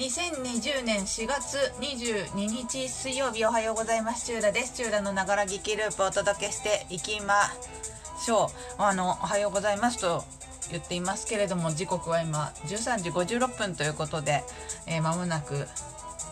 [0.00, 4.24] 2020年4月22日水曜日おはようございます。
[4.24, 4.72] チューラです。
[4.72, 7.34] チューラのながら聞きループをお届けしていきま
[8.18, 8.46] しょ
[8.78, 8.82] う。
[8.82, 10.24] あのおはようございますと
[10.70, 14.42] 言っていますけれども時刻は今13時56分ということで、
[14.86, 15.66] えー、もなく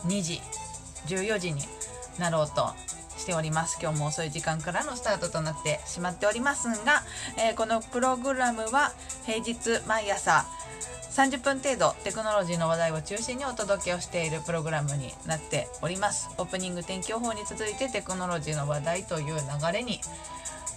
[0.07, 0.41] 2時
[1.05, 1.61] 14時に
[2.17, 2.73] なろうと
[3.19, 3.77] しております。
[3.79, 7.03] 今日も遅い時間からのスタートとなってしまっておりますが、
[7.37, 8.93] えー、このプログラムは
[9.27, 10.47] 平日毎朝
[11.09, 16.29] 30分程度テクノロジーの話題を中心にお届けをしているプログラムになっております。
[16.37, 19.99] オープニング天気予報に続いてテクノロジーの話題という流れに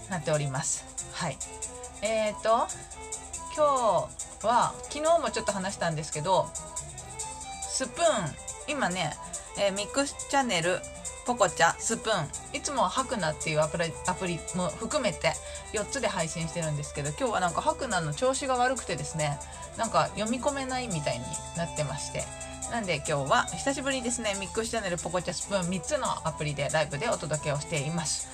[0.09, 0.85] なっております。
[1.13, 1.37] はい。
[2.01, 2.67] えーと
[3.55, 4.09] 今
[4.41, 6.47] 日は昨日もちょっと話したんですけど
[7.61, 8.35] スプーン
[8.67, 9.13] 今ね、
[9.59, 10.79] えー、ミックスチャンネル
[11.25, 12.57] ポコチャスプーン。
[12.57, 15.33] いつもはハクナっていうアプリアプリも含めて
[15.73, 19.39] 4つで配信してるんですけど今日はなんかハクナの調子が悪くてですね
[19.77, 21.25] なんか読み込めないみたいに
[21.57, 22.23] なってまして。
[22.71, 28.27] なんで今日は久しぶりにですねミックスチャンネルポコチャスプーン3つのアプリでライブでお届けをしています。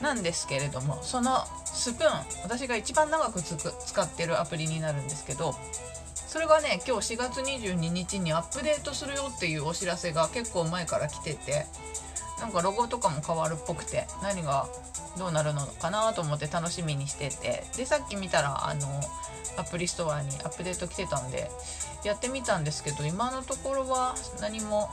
[0.00, 5.54] なんですけれどもそのスプーン私が一番長く使ってるアプリになるんですけど
[6.26, 11.66] それがね今日4月22日にアップデートするよっていうお知らせが結構前から来てて
[12.44, 14.68] なんかロゴとかも変わるっぽくて何が
[15.16, 17.64] どうなるのかなと思って楽しみにしてて。
[17.74, 18.86] でさっき見たらあの
[19.56, 21.50] アプリストアにアップデート来てたんで
[22.04, 24.90] やってみたんですけど今のところは何も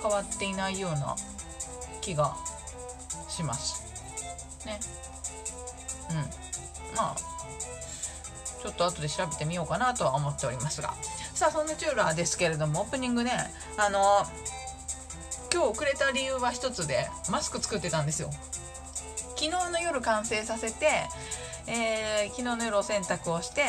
[0.00, 1.14] 変わっていないような
[2.00, 2.34] 気が
[3.28, 3.84] します。
[4.64, 4.80] ね。
[6.10, 6.16] うん。
[6.96, 7.16] まあ
[8.62, 10.94] ちょっと後で調べてみようかなとは思っておりますが。
[11.34, 13.30] さあそんなチューラーですけれどもオープニングね
[13.76, 14.26] あの
[15.52, 18.30] 今日遅れた理由は一つでマスク作ってたんですよ。
[19.36, 20.86] 昨日の夜完成させて、
[21.66, 23.62] えー、昨日の夜お洗濯をして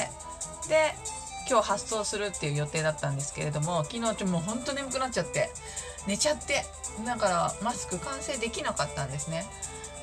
[0.68, 0.94] で
[1.50, 5.50] 今日発送するっていう予定だったんですけれども昨日ちょもうほんと眠くなっちゃって
[6.08, 6.64] 寝ちゃって
[7.06, 9.46] だからマスク完成できなかったんですね。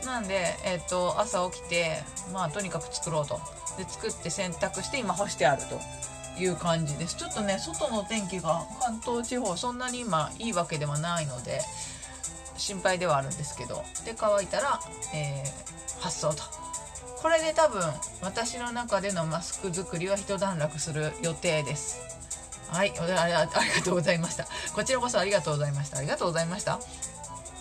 [0.04, 2.02] なんで、えーと、朝起きて
[2.32, 3.40] まあとにかく作ろうと。
[3.76, 5.80] で作って洗濯して今干してあると。
[6.38, 7.16] いう感じです。
[7.16, 11.60] ちょっとね外の天気が関東地方そんなに今いいわけではないので
[12.56, 14.80] 心配ではあるんですけどで乾いたら、
[15.14, 16.42] えー、発送と。
[17.22, 17.82] これで多分
[18.22, 22.00] 私の中でのマスク作りは一段落する予定です。
[22.68, 23.46] はいありが
[23.82, 24.46] とうございました。
[24.74, 25.98] こちらこそありがとうございました。
[25.98, 26.78] ありがとうございました。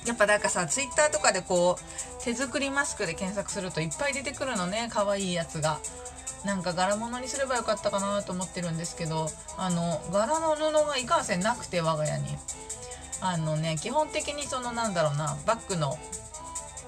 [0.05, 5.79] やっぱなんかさツイッターとかでこう手作りマスクで検索するといっぱい出てくるのね可愛いやつが。
[6.45, 12.37] なんか柄物にすればよかったかなと思ってるんですけどあの柄の布がいかんせんなくて我が家に。
[13.21, 15.97] あのね基本的にそのなんだろうなバッグの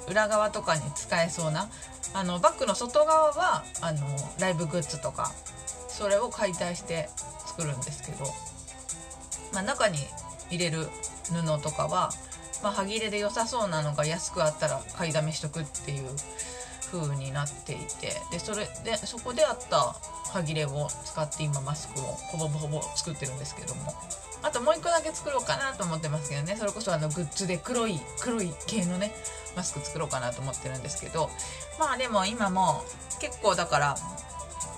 [0.10, 1.70] 裏側とかに使えそうな
[2.14, 4.02] あのバッグの外側はあの
[4.40, 5.32] ライブグッズとか
[5.88, 7.10] それを解体して
[7.46, 8.26] 作るんですけど、
[9.54, 9.98] まあ、中に
[10.50, 10.88] 入れる
[11.24, 12.12] 布とかは、
[12.64, 16.08] まあ、歯切れで良さそうなのが安くあったら買いだめしとくっていう
[16.92, 19.96] 風になっていてでそれでそこであった
[20.32, 23.94] 歯切れを使って今マスクをほぼほぼ作ってるんですけども。
[24.44, 26.56] あともう一個だけ作ろうかなと思ってますけどね。
[26.58, 29.12] それこそあのグッズで黒い黒い系のね
[29.56, 31.30] マスク作ろうかなと思ってるんですけど。
[31.80, 32.84] まあでも今も
[33.20, 33.98] 結構だから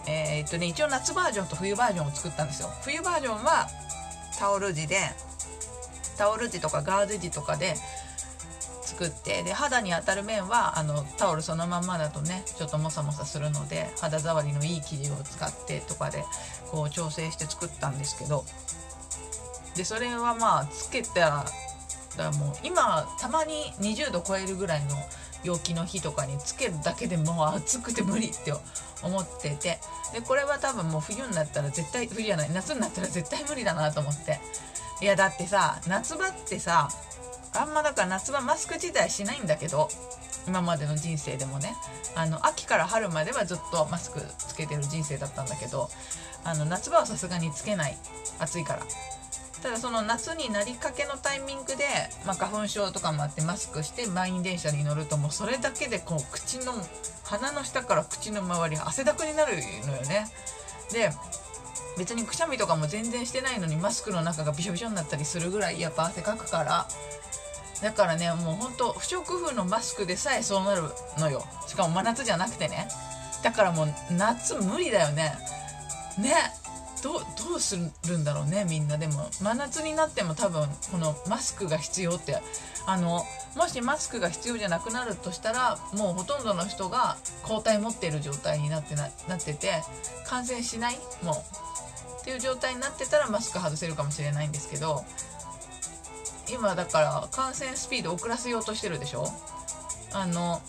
[0.07, 2.69] えー、っとね一応夏バージョンと冬バージョンを作ったんですよ。
[2.83, 3.67] 冬バージョンは
[4.37, 4.97] タオル地で
[6.17, 7.75] タオル地とかガーゼ地とかで
[8.99, 16.25] 作ってで肌に当たる面はあのタオルそのまんまだとねちょっとモサモサするので肌触りのいい生地を使ってとかで
[16.69, 18.43] こう調整して作ったんですけど。
[19.75, 21.45] でそれはまあつけた
[22.17, 24.89] らもう今たまに20度超えるぐらいの
[25.43, 28.51] 陽気の日とかにつけるだけでもう暑くて無理って
[29.03, 29.79] 思ってて
[30.11, 34.41] でこれは多分もう冬になったら絶対冬じゃない夏になったら絶対無理だなと思って。
[35.01, 36.89] いやだってさ夏場ってさ
[37.53, 39.89] あんまだから夏場マスク自体しないんだけど
[40.47, 41.75] 今までの人生でもね。
[42.15, 45.89] あの秋から春まではずっとマスクつけてる人生だったんだけど
[46.43, 47.97] あの夏場はさすがにつけない。
[48.39, 48.81] 暑いから。
[49.61, 51.83] ただその夏になりかけのタイミングで、
[52.25, 56.73] まあ、花粉症とかもあってマスクして満員電車に乗るともうそれだけでこう口の
[57.25, 60.27] 鼻の下から口の周り汗だくになるのよね。
[60.91, 61.11] で
[61.97, 66.87] 別にくしゃみとかも全然してないのにマスクの中がびしょびしょになったりするぐらいやっぱ汗かくから
[67.81, 70.83] だからねもうほんと不織布のマスクでさえそうなる
[71.17, 71.45] のよ。
[71.67, 72.87] しかも真夏じゃなくてね。
[73.43, 75.35] だからもう夏無理だよね。
[76.17, 76.33] ね。
[77.01, 77.77] どどうす
[78.07, 78.97] るんだろうねみんな。
[78.97, 82.37] でも真夏になっても多分このマスクが必要って。
[82.85, 83.23] あの
[83.55, 89.83] もしマスクが必要じゃなくなるとしたらもうほとんどの人が抗体持ってる状態になってななってて
[90.25, 90.97] 感染しない？
[91.21, 91.35] もう。
[91.35, 95.03] っっていう状態になってたらマスク外せるかもしれないんですけど
[96.51, 99.27] 今だから感染スピード遅らせようとしてるでしょ？
[100.13, 100.61] あの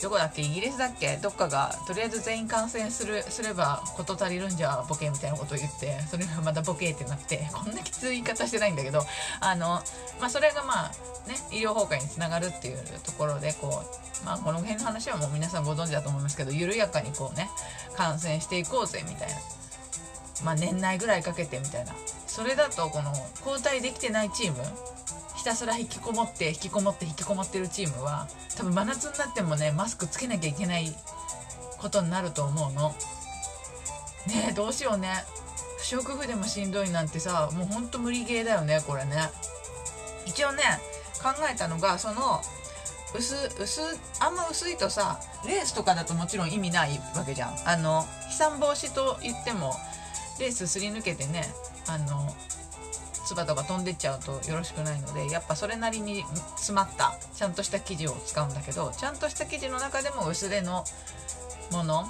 [0.00, 0.42] どこだっけ？
[0.42, 1.16] イギリスだっけ？
[1.16, 9.04] どっかがとりあえず全員感染するすれば事足りるんじゃボケみたいなことを言ってそれがまたボケってなって こんなきつい言い方してないんだけど
[9.40, 9.82] あの、
[10.20, 10.88] まあ、それがまあ
[11.28, 13.82] ね医療崩壊につながるっていうところでこ
[14.22, 17.50] う、まあ、この辺の話はもう皆さんご存知だと思いますけど緩やかにこうね
[17.96, 19.34] 感染していこうぜみたいな、
[20.44, 21.92] まあ、年内ぐらいかけてみたいな。
[22.38, 23.12] それだとこの
[23.44, 24.58] 交代できてないチーム
[25.36, 30.94] ひたすら引きこもって引きこもって引きこもってるチームは多分真夏になってもねマスクつけなきゃいけない
[31.78, 32.90] ことになると思うの。
[34.28, 35.24] ねえどうしようね。
[35.78, 39.16] 不織布でもしんどいなんてさもうほんと無理ゲーだよねこれね。
[40.24, 40.62] 一応ね
[41.20, 42.40] 考えたのがその
[43.16, 43.80] 薄薄
[44.20, 47.56] あんま薄いとさレースとかだともちろん意味ないわけじゃん。
[47.64, 49.74] あの飛散防止と言っても
[50.38, 51.42] レースすり抜けてね
[51.88, 52.34] あの
[53.26, 56.24] 唾とか飛んでっちゃうとよろしくないのでやっぱそれなりに
[56.56, 60.84] 詰まったちゃんとした生地を使うんだけどちゃんとした生地の中でも薄手の
[61.72, 62.06] もの。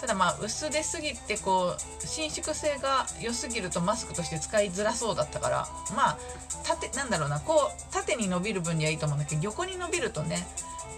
[0.00, 5.66] ただまあ薄手すぎてこう伸縮性が良すぎるとマスクとして使いづらそうだったから
[5.96, 6.18] まあ
[6.62, 10.46] 縦なんだろうなこう縦に伸びる分にはいいと思うんだけど横に伸びるとね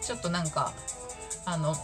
[0.02, 0.72] ちょっとなんか
[1.44, 1.76] あの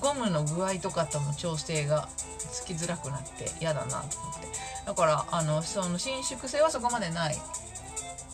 [0.00, 2.08] ゴムの具合とかとの調整が
[2.38, 4.42] つきづらくなって嫌だなと思って。
[4.86, 7.36] だからあのその伸縮性はそこまでない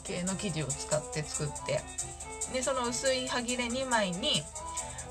[0.05, 1.81] 系の生地を使って作って
[2.53, 4.43] でその薄い歯切れ2枚に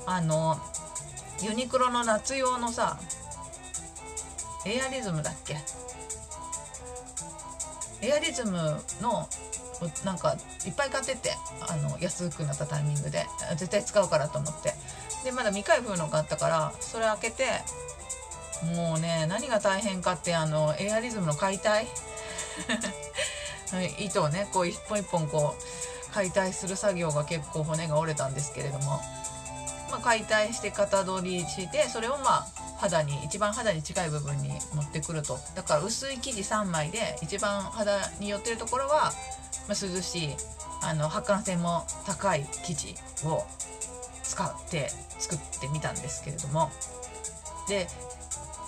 [0.06, 0.58] あの
[1.42, 2.98] ユニクロの夏用のさ
[4.66, 5.56] エアリズムだっけ
[8.02, 9.28] エアリズムの
[10.04, 10.36] なんか
[10.66, 13.26] いっぱい買ってってあの安くなったタイミングで
[13.56, 14.74] 絶対使うからと思って。
[15.24, 17.44] でまだ未開封のがあったからそれ開けて
[18.74, 21.86] もうね何が大変かってあのエアリズムの解体？
[23.98, 29.00] 糸をねこう一本一本こう解体する作業が結構骨が折れたんですけれども、
[29.90, 32.46] まあ、解体して型取りしてそれをまあ
[32.78, 35.38] 肌に一番肌に近い部分に持ってくると。
[35.54, 39.12] だから薄い生地3枚で一番肌に寄ってるところは、
[39.68, 40.36] まあ、涼しい
[40.82, 42.94] あの発汗性も高い生地
[43.24, 43.44] を
[44.22, 46.70] 使って作ってみたんですけれども。
[47.68, 47.86] で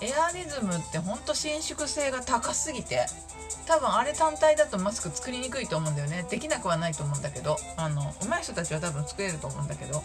[0.01, 3.05] エアリズムってほんと伸縮性が高すぎて
[3.67, 6.25] 多分あれ単体だとマスク作りにくいと思うんだよね。
[6.29, 10.03] できなくはないと思うんだけどあの上手い人たちは多分作れると思うんだけど。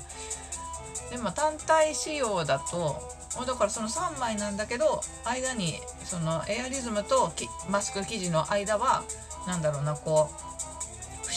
[1.11, 3.01] でも単体仕様だと
[3.47, 7.33] だからその3枚なんだけど間にそのエアリズムと
[7.71, 9.05] マスク生地の間は
[9.47, 10.76] 何だろうなこう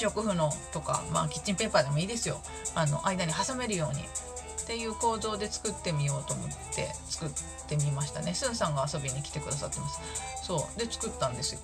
[0.07, 2.39] 不織布のとか、まあ、キッチンペーパーでもいいですよ。
[2.75, 4.03] あの間に挟めるように。
[4.03, 7.29] っていう構造で作ってみようと思って作っ
[7.67, 8.35] てみましたね。
[8.35, 9.99] スンさんが遊びに来てくださってます。
[10.43, 10.79] そう。
[10.79, 11.59] で作ったんですよ。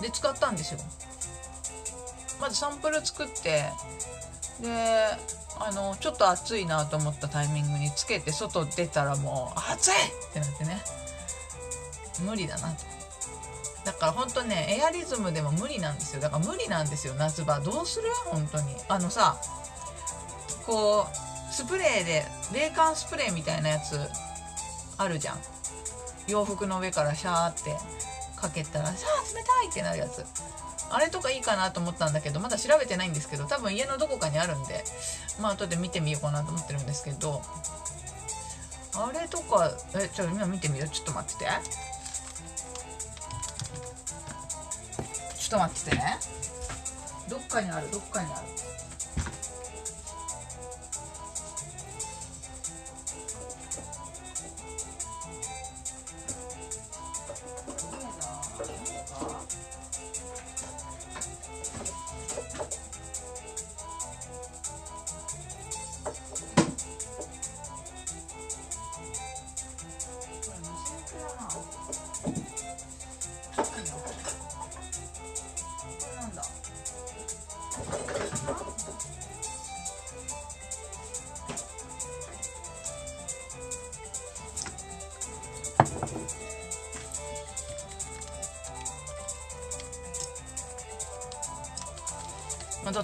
[0.00, 0.80] で使ったんですよ。
[2.40, 3.64] まずサンプル作って
[4.62, 5.08] で
[5.58, 10.80] あのちょっと暑いなと思ったタイミングにつけて外出たらもう暑いってなってね。
[12.24, 12.97] 無理だなと。
[13.84, 16.20] だから本当ねエアリズムでも無理なんですよ。
[16.20, 17.60] だから無理なんですよ夏場。
[17.60, 18.08] どうする？
[18.26, 18.74] 本当に。
[18.88, 19.36] あのさ
[20.66, 23.98] こうスプレーで冷感スプレーみたいなやつ
[24.98, 25.38] あるじゃん。
[26.26, 27.74] 洋服の上からシャーって
[28.36, 30.24] かけたらさあ冷たいってなるやつ。
[30.90, 34.84] あれとかいいかなと思ったんだけどまだ調べてないんですけど多分家のどこかにあるんで
[35.40, 37.42] まあ後で見てみようかなと思ってるんですけど
[38.94, 40.88] あれとかえちょっと今見てみよう。
[40.88, 41.50] ちょっと待ってて。
[45.48, 46.18] ちょっと待っててね。
[47.30, 48.77] どっかにあるどっかにある。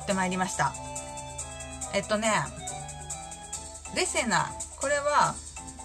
[0.04, 0.73] ってまいりました。
[1.94, 2.30] えっとね
[3.96, 5.34] レセナこれは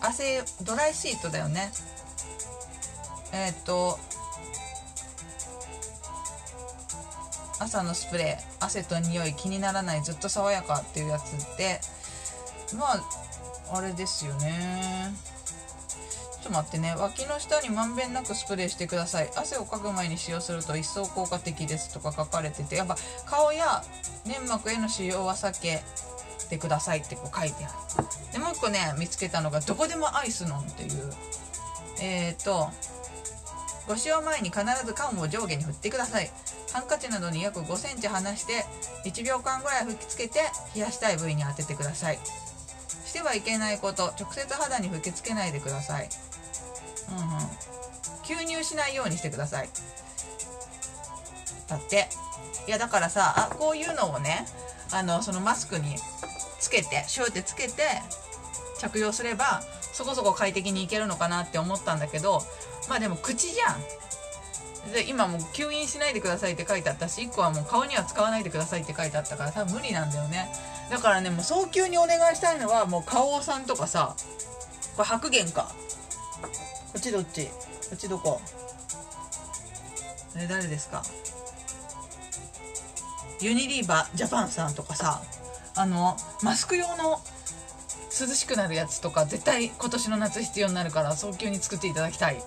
[0.02, 1.72] 汗ドライシートだよね。
[3.32, 3.98] えっと
[7.60, 11.82] 朝のスプレー汗と匂い気にならないずっと爽やかっていうやつで
[12.78, 15.14] まああれですよね。
[16.50, 16.96] と待ってね。
[16.98, 19.30] 脇の下にまんべんなくスプレーしてください。
[19.36, 23.84] 汗をかく前に使用すると一層効果的ですとか書かれててやっぱ顔や
[24.26, 25.82] 粘膜への使用は避け
[26.50, 28.34] てくださいってこう書いてある。
[28.34, 31.14] でもう一個ね見つけたのがどこでもアイスノンっていう。
[32.02, 32.70] えっ、ー、と
[33.88, 36.32] ご使用前に必ず缶を上下に振ってください。
[36.74, 38.66] ハンカチなどに約5センチ離して
[39.06, 40.40] 1秒間ぐらい吹きつけて
[40.76, 42.20] 冷やしたい部位に当ててください。
[43.10, 46.10] してはいけないこと直接肌に吹きつけないでください。
[47.08, 47.24] うんうん。
[48.24, 49.70] 吸入しないようにしてください。
[51.68, 52.10] だって。
[52.68, 54.46] いやだからさあこういうのをね
[54.92, 55.96] あのそのマスクに
[56.60, 57.82] つけてシューってつけて
[58.78, 62.44] 着用すればそこそこ快適にいけるのかなって思ったんだけど
[62.88, 64.94] まあでも口じゃん。
[64.94, 70.48] で今もう吸引しないでくださいって書いてあったし1個はもう顔には使わないでくださいって書いてあったから多分無理なんだよね。
[70.92, 74.16] だからねもう早急にお願いしたいのはもう花王さんとかさ
[74.96, 75.72] これ白玄か。
[76.98, 77.46] っちどっち？
[77.46, 77.52] こ
[77.94, 78.42] っちどこ？
[80.38, 81.04] え誰ですか？
[83.42, 85.22] ユニリーバジャパンさんとかさ
[85.76, 87.20] あのマスク用の
[88.20, 92.44] 涼しくなるやつとか絶対今年の夏必要になるから早急に作っていただきたい。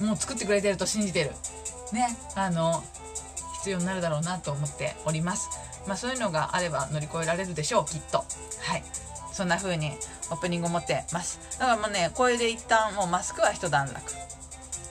[0.00, 1.30] もう作ってくれてると信じてる。
[1.92, 2.82] ねあの
[3.58, 5.48] 必要になるだろうなと思っております。
[5.86, 8.18] まあそういうのがあれば乗り越えられるでしょうきっと。
[8.18, 8.24] は
[8.76, 8.82] い。
[9.32, 9.92] そんな風に
[10.30, 11.40] オープニング持ってます。
[11.58, 14.00] だからもうねこれで一旦もうマスクは一段落。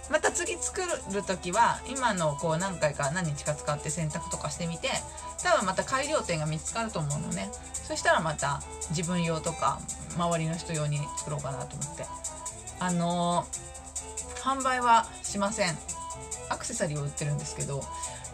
[0.09, 0.81] また次作
[1.13, 4.87] る時は今のこう何回か何日か使って洗濯とかしてみて
[5.43, 7.49] 多分また改良点が見つかると思うのね。
[7.73, 9.79] そしたらまた自分用とか
[10.15, 12.05] 周りの人用に作ろうかなと思って。
[12.79, 15.77] あのー、販売はしません。
[16.49, 17.83] アクセサリーを売ってるんですけど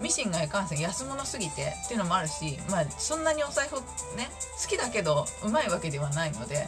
[0.01, 3.75] ミシンがいかんせん安物すぎてっていうのもあるしまあそんなにお財布
[4.17, 4.29] ね
[4.61, 6.67] 好きだけどうまいわけではないので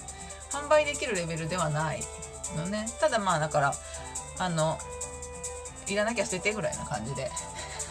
[0.55, 1.99] 販売できるレベルではない
[2.55, 2.87] のね。
[2.99, 3.73] ただまあだから
[4.39, 4.77] あの
[5.87, 7.29] いらなきゃ捨ててぐらいな感じで。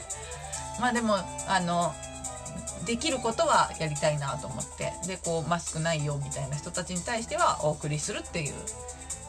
[0.80, 1.94] まあでもあの
[2.84, 4.92] できることはやりたいなと思って。
[5.06, 8.54] でこうマスクないよみたいな人たちに対してはお送りするっていう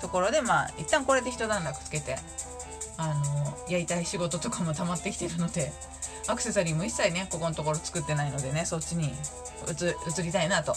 [0.01, 2.17] ところでまあ一旦これで一段落つけて
[2.97, 5.73] あのやりたい仕事とかも溜まってきてるので
[6.27, 9.13] アクセサリーも一切ねここのところ作ってないのでねそっちに
[9.67, 10.75] 移りたいなと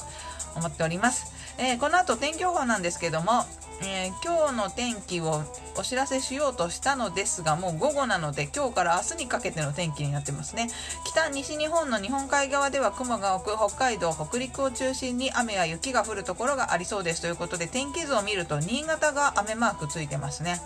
[0.56, 3.44] 思っております、えー、この後天気予報なんですけども
[3.80, 5.42] えー、今日の天気を
[5.76, 10.68] お知らせしようとしたのですがもう午後なので今日から明日にかけての天気になってますね。
[11.04, 17.22] 北西日本の日本海側では雲が多く北海道北陸を中心に雨や雪が降るところがありそうです。
[17.22, 20.60] ということで天気図を見ると新潟が雨マークついてますね。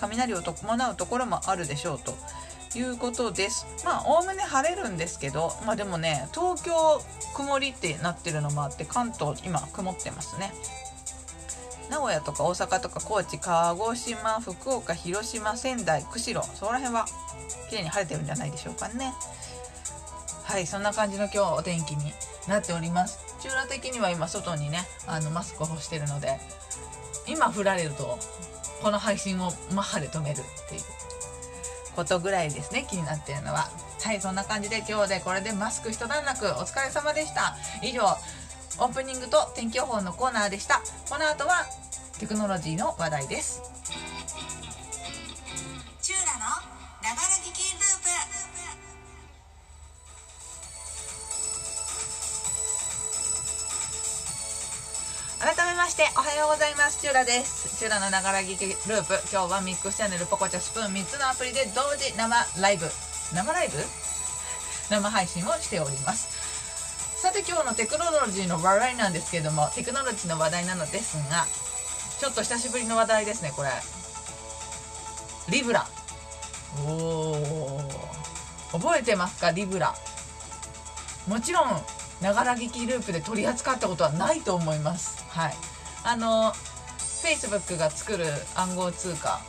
[0.00, 2.14] 雷を伴うところもあるでしょうと。
[2.78, 3.66] いうことです。
[3.84, 6.72] まあおおむね晴れるんですけどまあでもね東京
[7.34, 10.52] 曇りってなってるのもあって関東今曇ってますね。
[11.90, 17.06] 名古屋とか大阪とか高知鹿児島福岡広島仙台釧路そこら辺は
[17.68, 19.12] 綺麗に晴れてるんじゃないでしょうかね。
[20.44, 22.12] はいそんな感じの今日お天気に
[22.48, 23.18] なっております。
[23.40, 26.38] 中羅的には今外にねあのマスクを干してるので
[27.26, 28.18] 今降られると
[28.82, 30.82] この配信をマッハで止めるっていう。
[31.94, 33.68] ことぐらいですね気になってるのは。
[34.02, 36.46] はいそんな感じで今日でこれでマスク一段落。
[36.46, 37.56] お疲れ様でした。
[37.82, 38.02] 以上
[38.78, 40.82] オープニングと天気予報のコーナーでした。
[41.08, 41.66] この後は
[42.18, 43.62] テクノロジーの話題です。
[46.00, 46.40] チューラの
[47.02, 47.22] ながら
[55.82, 57.02] ましておはようございます。
[57.02, 57.76] チューラです。
[57.76, 59.18] チューラのながら聞きループ。
[59.32, 62.86] 今日はミックスチャンネルポコチャスプーン3つのアプリで同時生ライブ。
[63.34, 63.78] 生ライブ？
[64.90, 67.18] 生配信をしております。
[67.20, 71.46] さて今日のテクノロジーの話題なんですけどもテクノロジーの話題なのですが
[72.20, 73.70] ちょっと久しぶりの話題ですねこれ。
[75.50, 75.88] リブラ。
[76.86, 76.92] お
[78.72, 79.50] お覚えてますか？
[79.50, 79.92] リブラ。
[81.26, 81.82] もちろん
[82.20, 85.24] ながら聞きループで取り扱ったことはないと思います。
[85.28, 85.54] はい。
[86.04, 86.52] あの
[86.98, 89.40] Facebook が作る暗号通貨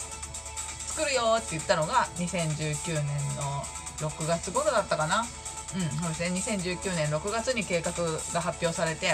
[0.87, 3.05] 作るよって言ったのが2019年
[3.35, 3.63] の
[4.09, 5.21] 6月頃だったかな。
[5.21, 6.63] うんそうですね。
[6.63, 7.91] 2019年6月に計画
[8.33, 9.07] が発表されて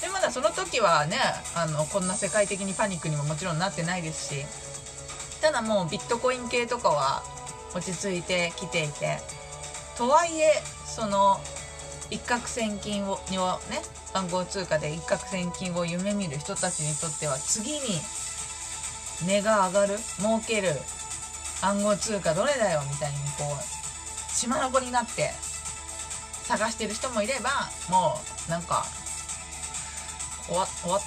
[0.00, 1.16] でまだその時はね
[1.54, 4.44] あのこんな世界的にパニックにももちろんなってないですし
[5.40, 7.22] ただもうビットコイン系とかは
[7.74, 9.18] 落ち着いてきていて
[9.96, 10.52] とはいえ
[10.86, 11.38] その
[12.10, 17.78] 一攫千金をね暗号通貨で一攫千金を夢見る人たちにとっては次に
[19.24, 20.70] 値が上がる儲ける
[21.62, 25.30] 暗号通貨どれだよみたいにこう島の子になって
[26.44, 27.50] 探してる人もいれば
[27.90, 28.14] も
[28.48, 28.84] うなんか
[30.46, 31.00] 終わ終わっ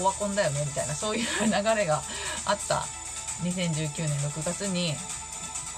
[0.00, 2.00] オワコンだよねみたいなそういう流れが
[2.46, 2.84] あった。
[3.42, 4.94] 2019年6月に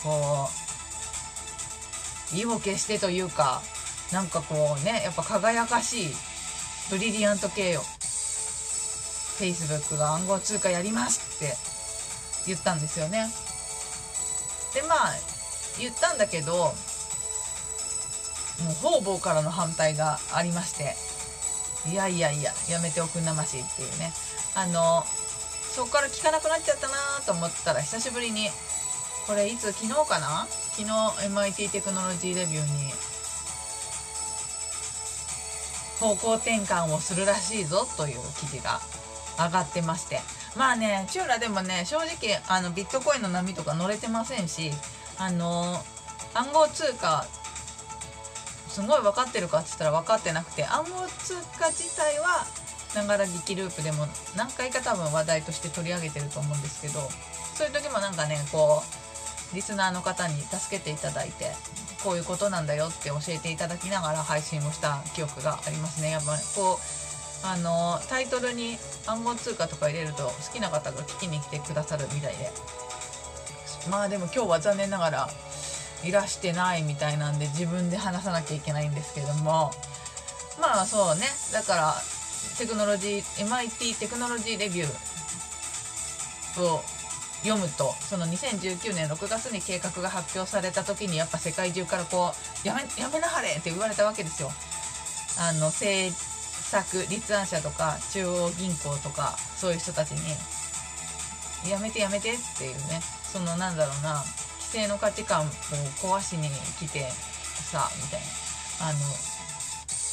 [0.03, 0.49] こ
[2.33, 3.61] う意を決してというか
[4.13, 6.15] なんかこうねやっぱ輝かしい
[6.91, 7.83] ブリリアント系よ
[9.39, 11.57] Facebook が暗号通貨やりますって
[12.47, 13.31] 言ったんですよね。
[14.75, 15.15] でまあ
[15.79, 16.73] 言ったんだけども
[18.71, 20.95] う方々からの反対がありまして
[21.91, 24.13] いやいやいややめておくんなましっていうね。
[24.55, 26.95] あのそこから聞かなくなっちゃったな
[27.25, 28.51] と思ったら久しぶりに
[29.27, 30.47] これいつ昨日かな？
[30.73, 30.89] 昨日
[31.29, 32.93] MIT テクノロジーレビューに
[36.01, 38.81] 方向転換をするらしいぞという記事が
[39.39, 40.21] 上がってまして。
[40.57, 44.73] まあねチューラでもね正直あのビットコインの波とか乗れてませんし
[45.17, 45.77] あの
[46.35, 47.25] 暗号通貨
[48.69, 52.47] すごい分かってるかって言ったら分かってなくて暗号通貨自体は
[52.95, 57.01] ながら聞きループでも何回か多分話題として取り上げてると思うんですけど
[57.55, 58.83] そういう時もなんかねこ
[59.53, 61.53] うリスナーの方に助けていただいて
[62.03, 66.11] こういうことなんだよって教えていただきながら配信をした記憶がありますね。
[66.11, 72.51] やっぱこうあのタイトルに暗号通貨とか入れると好きな方が聞きに来てくださるみたいで。
[73.89, 75.31] まあでも今日は残念ながら
[76.05, 79.73] いらしてないみたいなんで自分で話さなきゃいけないんですけども。
[80.61, 81.27] まあそうね。
[81.53, 81.95] だから
[82.59, 86.83] テクノロジー MIT テクノロジーレビューを
[87.43, 94.51] 読むとその2019年6月に計画が発表された時にやっぱ世界中からこうやめやめなはれって言われたわけですよ。
[95.39, 103.01] あの政策立案者とか中央銀行とかそういう人たちにやめてやめてっていうね
[103.33, 104.23] そのなんだろうな
[104.59, 105.45] 規制の価値観を
[106.03, 107.09] 壊しに来て
[107.71, 108.27] さみたいな。
[108.83, 108.99] あの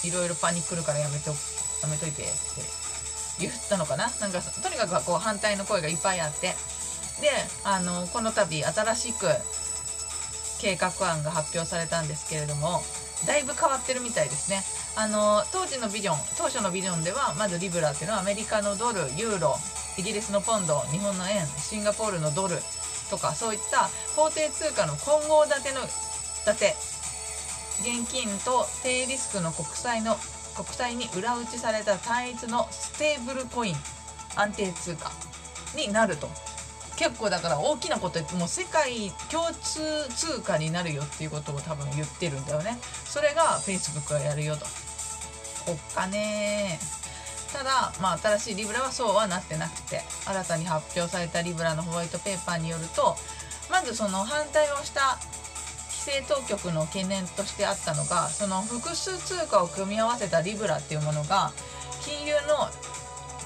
[0.03, 1.35] いろいろパニックるからやめてや
[1.87, 2.31] めといてって
[3.39, 4.09] 言ったのかな。
[4.21, 6.55] なんかとにかくこう反対の声がいっぱいあって。
[7.21, 7.29] で
[7.63, 9.27] あのこの度新しく
[10.59, 12.81] 計画案が発表されたんですけれども
[13.25, 14.63] だいぶ変わってるみたいですね。
[14.95, 19.55] あの当時のビジョン当初のビジョンではまずリブラっていうのはアメリカのドルユーロ
[19.97, 22.57] イギリスのポンド日本の円シンガポールのドル
[23.11, 25.81] とかそういった法定通貨の混合建ての
[26.45, 26.75] 建て
[27.81, 30.17] 現金と低リスクの国債の
[30.55, 33.75] 国債に裏打ちされた単一のステーブルコイン
[34.35, 35.11] 安定通貨
[35.75, 36.46] になると。
[36.97, 39.79] 結構だから大きなこと言っても世界共通
[40.09, 42.77] 通貨になるよっていうことを多分言ってるんだよね。
[43.05, 44.65] それが Facebook がやるよと。
[45.67, 46.79] おっかね
[47.51, 53.15] ただ、まあ、新しいリブラはそうはなってなくて新たに発表されたリブラのホワイトペーパーによると
[53.69, 55.17] まずその反対をした
[55.89, 61.51] 規制当局の懸念としてあったのがその複数通貨を組み合わせたリブラっていうものが
[62.01, 62.69] 金融の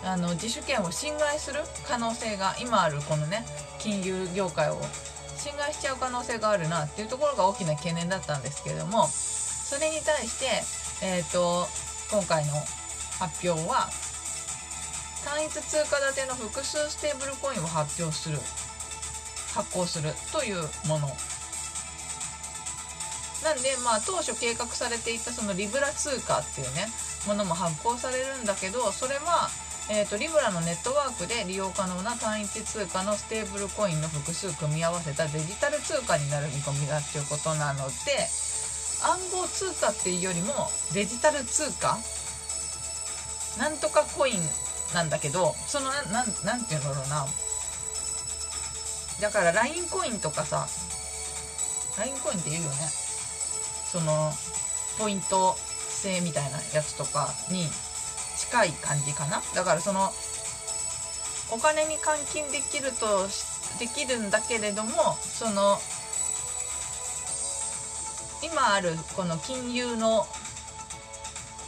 [0.04, 3.46] あの自主権を侵害する可能性が今あるこのね
[3.80, 4.82] 金融業界を
[5.38, 11.68] 侵害しちゃう可能性があるなっていうところが大きな懸念だったんですけれどもそれに対して、えーと、
[12.12, 12.52] 今回の
[13.20, 13.90] 発表は
[15.24, 18.38] 単一通貨建ての複数ステーブルコインを発表する
[19.54, 21.08] 発行するというもの。
[23.44, 26.86] なんでまあ当初計画されていたそのリブラ通貨っていうね
[27.26, 29.50] ものも発行されるんだけどそれは
[29.90, 37.92] えーと、リブラのネットワークで利用可能な単一通貨のステーブルコインの複数組み合わせたデジタル通貨になる見込みだっていうことなので
[39.04, 41.98] 暗号通貨っていうよりもデジタル通貨。
[43.60, 44.40] なんとかコイン
[44.94, 47.26] なんだけどそのなななんていうんだろうな。
[49.20, 50.68] だから LINE コインとかさ
[51.98, 52.76] LINE コインって言うよね。
[53.92, 54.32] その
[54.98, 57.68] ポイント制みたいなやつとかに
[58.42, 59.42] 近い感じかな？
[59.56, 60.12] だからその
[61.52, 63.28] お金に換金できると
[63.80, 65.78] できるんだけれどもその
[68.44, 70.26] 今あるこの金融の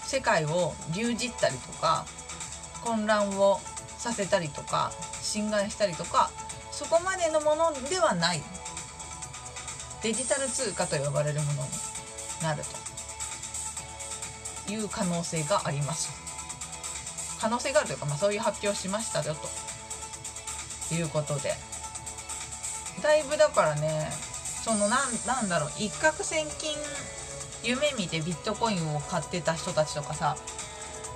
[0.04, 2.06] 世界を牛耳ったりとか
[2.84, 3.60] 混乱を
[3.98, 6.32] させたりとか侵害したりとか
[6.72, 8.42] そこまでのものではない
[10.02, 11.70] デジタル通貨と呼ばれるものに
[12.42, 12.64] なる
[14.66, 16.12] という可能性があります。
[17.44, 19.36] 可能性があるというか、まあ、そういう発表しましたよ
[20.90, 21.52] ということで
[23.02, 24.10] だいぶだからね
[24.64, 26.74] そのなんなんだろう一攫千金
[27.62, 30.38] 夢見てビットコインを買ってた人たちとかさ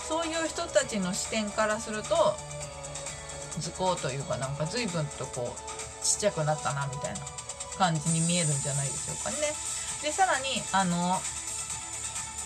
[0.02, 2.36] そういう人たちの視点からすると
[3.60, 7.20] 図工というかなんか随分とこうちっちゃくなったなみたいな
[7.78, 9.38] 感じに見えるんじゃないでしょうかね。
[10.04, 11.22] でさらにあの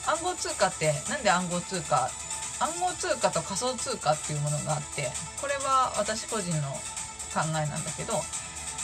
[0.05, 2.11] 暗号通貨ってなんで暗号通貨
[2.61, 5.09] 暗号通貨と仮想通貨っていうものがあって
[5.41, 6.69] これは私個人の
[7.33, 8.21] 考えなんだけど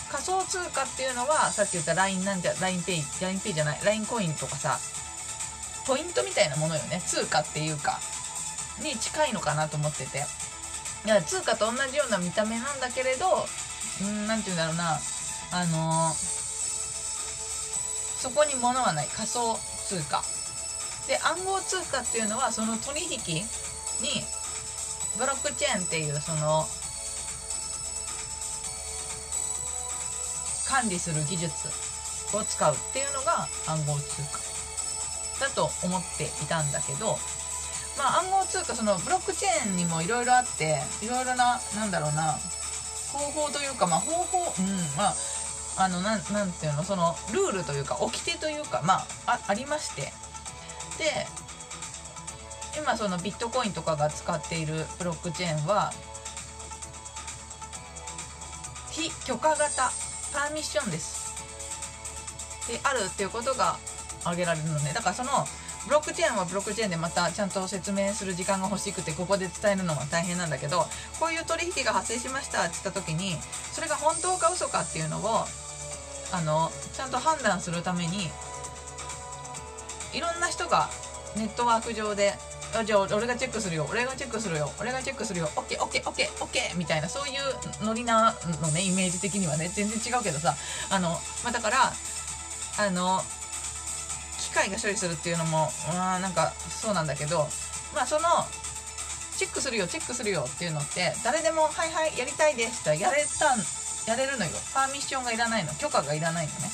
[0.10, 4.80] 仮想通貨っていうのはさっき言った LINE なんじゃ LINEPay LINEPay じゃない LINE コインとかさ
[5.88, 7.02] ポイントみたいなものよね。
[7.06, 7.98] 通貨っていうか
[8.84, 10.26] に近いのかなと思ってて。
[11.06, 13.48] いや通貨と同じような見た目なんだけれど
[14.28, 15.00] 何て言うんだろうな。
[15.52, 16.13] あのー、
[18.20, 19.08] そこに物はない。
[19.16, 20.22] 仮想通貨。
[21.08, 23.43] で暗号通貨っていうのはその取引
[24.04, 24.22] に
[25.17, 26.67] ブロックチェーンっていうその
[30.67, 31.70] 管理する技術
[32.36, 34.22] を使うっていうのが暗号通
[35.39, 37.17] 貨だと思っていたんだけど
[37.98, 42.38] まあ暗号通貨そのブロックチェーンにもいろいろあっていろいろななんだろうな
[43.13, 44.67] 方法というかまあ方法うん
[44.98, 45.15] まあ
[45.80, 50.27] あのなんなんていうのそのルールというか掟というかまあありまして。
[52.77, 55.91] 今そのビットコインとかが使っているブロックチェーンは
[58.91, 59.91] 非許可型
[60.33, 61.27] パーミッションです。
[62.67, 63.77] であるっていうことが
[64.21, 65.29] 挙げられるのねだからその
[65.88, 70.86] ブロックチェーンはブロックチェーンでまたちゃんと説明する時間が欲しくてここで伝えるのは大変なんだけど
[71.19, 73.38] こういう取引が発生しましたって言った時に
[73.71, 75.45] それが本当か嘘かっていうのを
[76.33, 78.29] あのちゃんと判断するために
[80.13, 80.89] いろんな人が
[81.36, 82.34] ネットワーク上で
[82.76, 83.88] あじゃあ俺がチェックするよ。
[83.89, 84.70] 俺がチェックするよ。
[84.80, 85.50] 俺がチェックするよ。
[85.56, 89.70] オッケーオッケーオッケーオッケーみたいなそういうノリなのねイメージ的にはね。
[89.70, 90.56] 全然違うけどさ。
[90.89, 91.12] あの、
[91.43, 91.93] まあ、だから
[92.80, 93.22] あの
[94.38, 97.48] 機械が処理するっていうのもまあなんかそうなんだけど
[97.96, 98.22] まあその
[99.38, 103.56] チェックするよチェックするよっていうのって誰でも「はいはいやりたいです」ってやれた
[104.12, 104.52] やれるのよ。
[104.74, 105.74] パーミッションがいらないの。
[105.76, 106.72] 許可がいらないのね。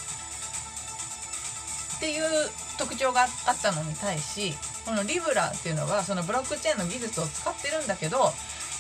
[1.98, 2.24] っていう
[2.84, 4.54] 特徴があったのに対し
[4.86, 8.18] このリブラっていうのはそのブロックチェーンの技術を使ってるんだけど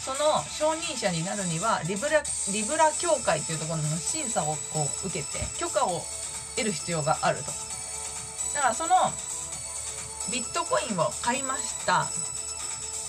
[0.03, 6.03] その承認者になるにはリブラリブラ協会っていうところの審査をこう受けて許可を
[6.57, 7.45] 得る必要があると。
[8.53, 8.95] だからその
[10.31, 12.07] ビットコインを買いました。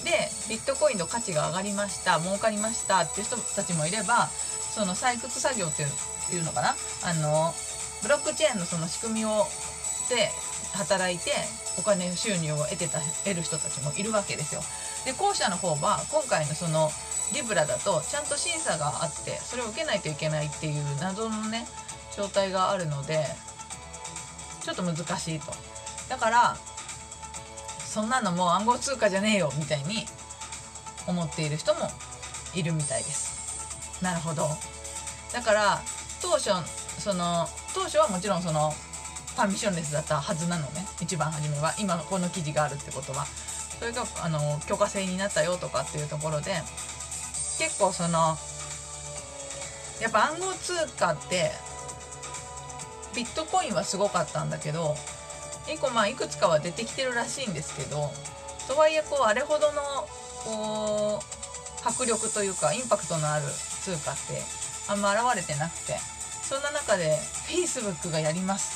[0.05, 2.21] でビットコインの価値が上がりました。
[2.21, 3.01] 儲かりました。
[3.01, 6.77] っていう人たちもいればその採掘作業っていうのかな？
[7.03, 7.53] あの
[8.03, 9.47] ブロックチェーンのその仕組みを
[10.09, 10.31] で
[10.77, 11.31] 働いて
[11.79, 14.61] お金収入を得てた得る人たちもいるわけですよ。
[15.05, 16.91] で後者の方は今回のその
[17.35, 21.67] リブラだとちゃんと審査があってそれを受けないといけないっていう謎のね
[22.17, 23.25] 状態があるので
[24.63, 25.53] ちょっと難しいと。
[26.09, 26.57] だから
[27.79, 30.07] そんなのもう暗号通貨じゃねえよみたいに
[31.07, 31.89] 思っている人も
[32.55, 34.03] いるみたいです。
[34.03, 34.49] なるほど。
[35.33, 35.83] だから
[36.21, 36.51] 当初
[36.99, 38.73] その当初はもちろんその
[39.37, 40.87] パーミッションレスだったはずなのね。
[41.01, 41.75] 一番初めは。
[41.79, 43.27] 今この記事があるってことは。
[43.79, 46.53] それがあの許可制になったよとかっていうところで
[47.59, 48.37] 結構その
[50.01, 51.51] やっぱ暗号通貨って
[53.15, 54.97] ビットコインはすごかったんだけど
[55.67, 58.11] 1個まあいくつかは出てきてるらしいんですけど
[58.69, 59.83] とはいえこうあれほどの
[60.45, 63.45] こう迫力というかインパクトのある
[63.83, 64.43] 通貨って
[64.89, 65.99] あんま現れてなくて
[66.43, 67.17] そんな中で
[67.49, 68.74] Facebook がやります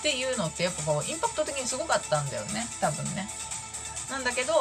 [0.00, 2.66] っていうのってやっぱこうインパクト的にすごかったんだよね。
[2.80, 3.28] 多分ね。
[4.10, 4.54] なんだけど、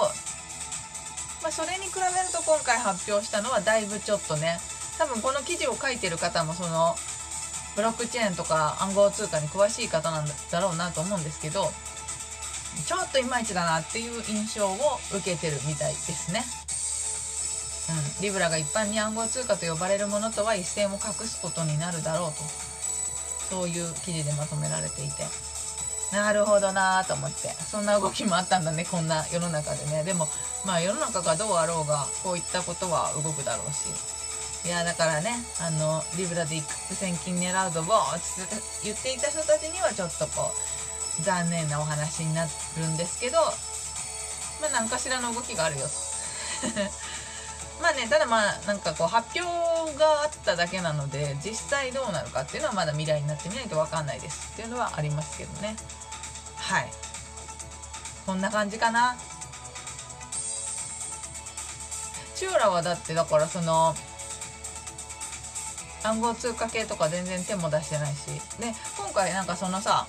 [1.42, 4.60] まあ、それに比べると今回発表したのはだいぶちょっとね
[4.98, 6.96] 多分この記事を書いてる方もその
[7.76, 11.72] ブロックチェーンとか暗号通貨に詳しい方なんだろうなと思うんですけど
[12.86, 14.76] ちょっといまいちだなっていう印象を
[15.16, 16.44] 受けてるみたいですね。
[17.90, 22.69] うん、リブラが一般に暗号通貨と呼ばれるものとは一線を画すことになるだろうと。
[23.50, 25.24] そういう記事でまとめられていて。
[26.12, 27.50] なるほどなと思って。
[27.50, 30.04] そんな動きもあったんだねこんな世の中でね。
[30.04, 30.28] でも
[30.66, 33.90] まあ世の中がどうあろうがこういったことは動くだろうし。
[34.66, 35.32] いやだからね
[35.62, 38.22] あのリブラで一攫千金狙うぞボーっ
[38.84, 40.52] 言っていた人たちにはちょっとこ
[41.20, 42.46] う残念なお話にな
[42.78, 43.38] るんですけど
[44.60, 45.88] まあ何かしらの動きがあるよ。
[45.88, 45.90] と
[47.82, 55.76] まあねただまあなんかこう発表があっただけなので実際どうなるかっていうのはまだ未来になってみないと分かんないですっていうのはありますけどね。
[56.58, 56.92] はい。
[58.26, 59.16] こんな感じかな。
[62.36, 63.96] チューラはだってだからその
[66.04, 68.28] 暗号通貨系とか全然手も出してないし。
[68.60, 70.06] で今回なんかそのさ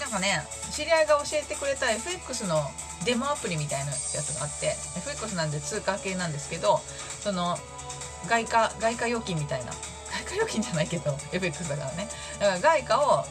[0.00, 2.70] なんかね知り合いが教えてくれた FX の
[3.04, 6.80] デモアプリみたいなやつがあって FX なんで通貨系なんですけど
[7.20, 7.58] その
[8.28, 9.72] 外貨外貨預金みたいな
[10.10, 12.08] 外貨預金じゃないけど FX だからね。
[12.38, 13.26] だから外貨を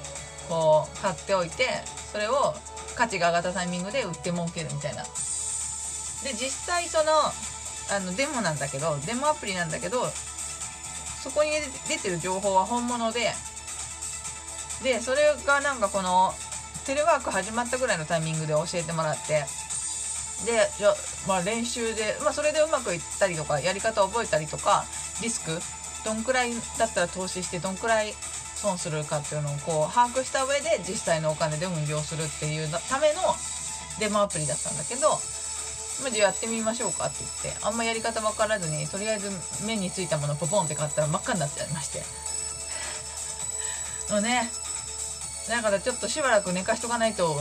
[0.50, 2.56] こう買っておいてそれを
[2.96, 5.04] 価値が上がったタイミングで売って儲けるみたいな。
[5.04, 7.12] で実際その
[7.90, 10.10] あのデモなんだけどデモアプリなんだけど
[11.22, 11.52] そこに
[11.88, 13.34] 出てる情報は本物で
[14.84, 16.34] でそれがなんかこの
[16.86, 19.46] テレワーク始まったぐらいのタイミングで教えてもらって
[20.46, 20.94] でじゃ
[21.28, 24.84] まあ、練習で、まあ、それでうまくいったりとかやり方を覚えたりとか
[25.22, 25.60] リスク
[26.04, 28.14] どんくらいだったら投資してどんくらい
[28.56, 33.22] 損するかっていうのをこう把握した上で実際のお金で運用するっていうための
[34.00, 39.30] デモアプリだったんだけど、まあ、じゃあやってみましょうかって言ってあんまやり方分からずにとりあえず
[39.66, 42.04] 目についたものポポンって買ったら真っ赤になっちゃいまして。
[44.12, 44.52] のね
[45.50, 47.36] だからちょっとしばらく寝かしとかないと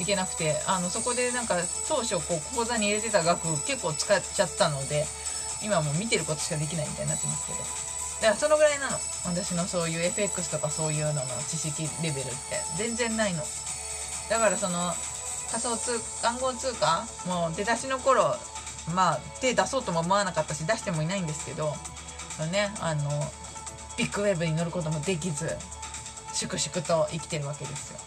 [0.00, 1.56] いけなくてあのそこでなんか
[1.88, 5.04] 当初こう口座に入れてた額結構使っちゃったので
[5.62, 7.58] 今もう見てることしかできないみたいになってますけど。
[8.22, 8.96] だからそのぐらいなの。
[9.26, 12.32] 私のそういう FX とかそういうのの知識レベルって
[12.76, 13.42] 全然ないの。
[14.30, 14.92] だからその
[15.50, 18.34] 仮想通暗号通貨もう出だしの頃
[18.94, 21.74] まあ手出そうとも思わなかったし出してもいないんですけど
[22.50, 23.10] ねあの
[23.98, 25.56] ビッグウェーブに乗ることもできず
[26.32, 28.00] 粛々と生きてるわけですよ。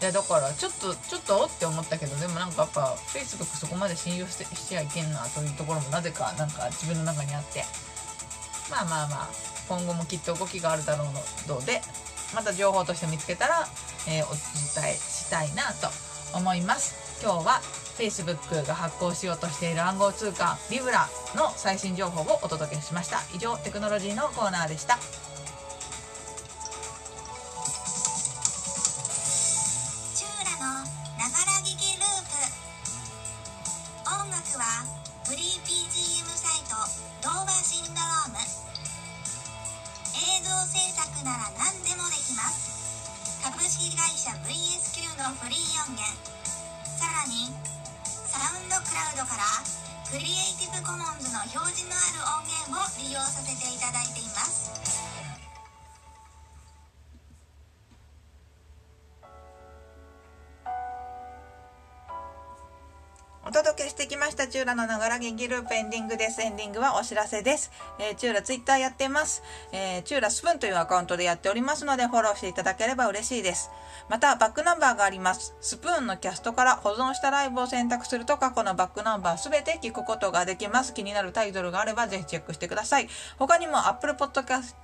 [0.00, 7.64] いやだからちょっとちょっとって思ったけどでもなんかやっぱ Facebook そこまで信用してしちゃいけんなというところもなぜかなんか自分の中にあって。
[8.70, 9.28] まあまあまあ
[9.68, 11.82] 今後もきっと動きがあるだろうので
[12.34, 13.66] また情報として見つけたら、
[14.08, 15.88] えー、お伝えしたいなと
[16.36, 17.20] 思います。
[17.22, 17.60] 今日は
[17.98, 23.18] Facebook が発行しようとしている暗号通貨リブラの最新情報をお届けしました。
[23.34, 24.98] 以上テクノロジーのコーナーでした。
[63.50, 66.40] お届けしてきました、チューラのながら劇ループエンディングです。
[66.40, 67.72] エンディングはお知らせです。
[67.98, 69.42] えー、チューラツイッターやってます。
[69.72, 73.68] えー、チューラスプーンというアカウントでやっておりますので、フォローしていただければ嬉しいです。
[74.08, 75.56] また、バックナンバーがあります。
[75.60, 80.94] スプーンのキャストから保存したライブを選択すると、過去のバックナンバーすべて聞くことができます。
[80.94, 83.08] 気になるタイトルがあれば、ぜひチェックしてください。
[83.36, 84.74] 他にも、Apple Podcast、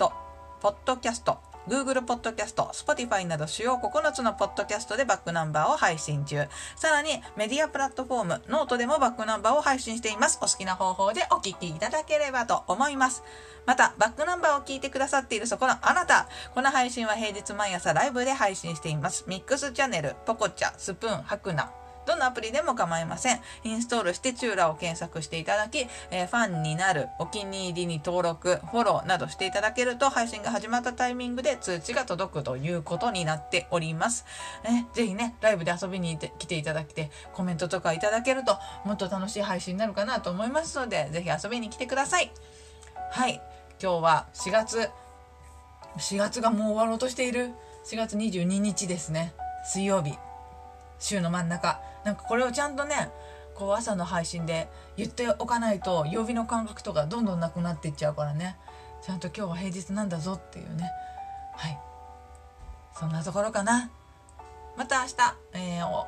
[0.61, 6.47] ポッドキャスト、Google Podcast、Spotify など主要9つのポッドキャストでバックナンバーを配信中。
[6.77, 10.39] さらにメディアプラットフォーム、ノートでもバックナンバーを配信しています。
[10.41, 13.23] お好きな方法でお聞きいただければと思います。
[13.67, 19.25] また、バックナンバーを聞いてくださっているそこのあなた、この配信は平日毎朝ライブで配信しています。
[19.27, 21.73] ミックスチャンネル、ポコチャ、スプーン、ハクナ、
[22.07, 23.41] どのアプリでも構いません。
[23.65, 34.25] インストールしてチューラを検索していただき、えー、ファンになる、お気に入りに登録、フォローなどしていただけると配信が始まったタイミングで通知が届くということになっております。
[34.65, 42.31] ね、ぜひね、ライブで遊びに来ていただきて、コメントとかいただけるともっと楽しい配信になるかなと思いますので、ぜひ遊びに来てください。
[43.11, 43.41] はい、
[43.83, 44.91] 今日は4月、
[45.99, 47.51] 4月がもう終わろうとしている
[47.87, 49.33] 4月22日ですね。
[49.65, 50.26] 水曜日。
[50.99, 51.81] 週の真ん中。
[52.05, 53.11] なんかこれをちゃんとね
[53.55, 58.57] こう朝の配信で言っておかないと曜日の感覚とかどんどんなくなっていっちゃうからね。
[59.03, 60.91] ちゃんと今日は平日なんだぞっていうね。
[61.57, 61.79] はい。
[62.99, 63.91] そんなところかな。
[64.77, 65.15] また明日、
[65.55, 66.07] えー、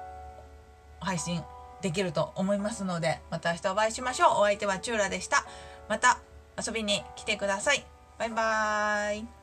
[1.00, 1.42] 配信
[1.80, 4.30] できると思いますのでまた明日お会いしましょう。
[4.40, 5.44] お相手はチューラでした。
[5.88, 6.18] また
[6.62, 7.84] 遊びに来てください。
[8.18, 9.37] バイバーイ。